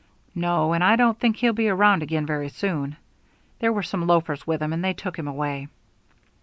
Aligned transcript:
"No, 0.33 0.73
and 0.73 0.83
I 0.83 0.95
don't 0.95 1.19
think 1.19 1.35
he'll 1.35 1.53
be 1.53 1.69
around 1.69 2.01
again 2.01 2.25
very 2.25 2.49
soon. 2.49 2.95
There 3.59 3.71
were 3.71 3.83
some 3.83 4.07
loafers 4.07 4.47
with 4.47 4.59
him, 4.59 4.73
and 4.73 4.83
they 4.83 4.93
took 4.95 5.15
him 5.19 5.27
away." 5.27 5.67